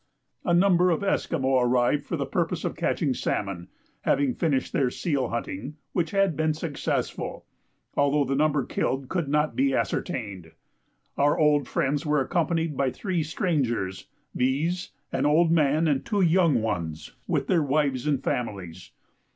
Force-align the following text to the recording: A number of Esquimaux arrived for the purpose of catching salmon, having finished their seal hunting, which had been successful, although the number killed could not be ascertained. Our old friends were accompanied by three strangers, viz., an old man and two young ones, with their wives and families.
A 0.43 0.51
number 0.51 0.89
of 0.89 1.03
Esquimaux 1.03 1.59
arrived 1.61 2.07
for 2.07 2.17
the 2.17 2.25
purpose 2.25 2.65
of 2.65 2.75
catching 2.75 3.13
salmon, 3.13 3.67
having 4.01 4.33
finished 4.33 4.73
their 4.73 4.89
seal 4.89 5.27
hunting, 5.29 5.75
which 5.93 6.09
had 6.09 6.35
been 6.35 6.55
successful, 6.55 7.45
although 7.93 8.23
the 8.23 8.35
number 8.35 8.65
killed 8.65 9.09
could 9.09 9.27
not 9.27 9.55
be 9.55 9.75
ascertained. 9.75 10.53
Our 11.17 11.37
old 11.37 11.67
friends 11.67 12.03
were 12.03 12.19
accompanied 12.19 12.75
by 12.75 12.89
three 12.89 13.21
strangers, 13.21 14.07
viz., 14.33 14.89
an 15.11 15.27
old 15.27 15.51
man 15.51 15.87
and 15.87 16.03
two 16.03 16.21
young 16.21 16.63
ones, 16.63 17.13
with 17.27 17.45
their 17.45 17.61
wives 17.61 18.07
and 18.07 18.23
families. 18.23 18.93